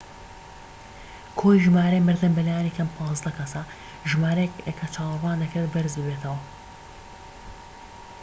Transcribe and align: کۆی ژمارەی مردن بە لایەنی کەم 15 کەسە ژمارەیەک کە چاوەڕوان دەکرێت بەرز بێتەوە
کۆی 1.39 1.57
ژمارەی 1.65 2.05
مردن 2.07 2.31
بە 2.35 2.41
لایەنی 2.47 2.75
کەم 2.77 2.89
15 2.97 3.31
کەسە 3.37 3.61
ژمارەیەک 4.09 4.53
کە 4.79 4.87
چاوەڕوان 4.93 5.37
دەکرێت 5.43 5.69
بەرز 5.73 5.95
بێتەوە 6.05 6.39